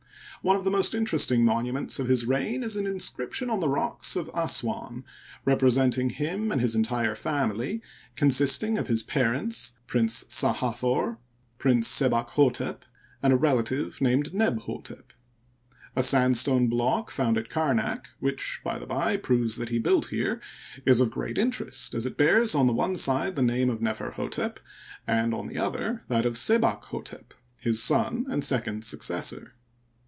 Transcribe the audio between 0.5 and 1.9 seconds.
of the most interesting monu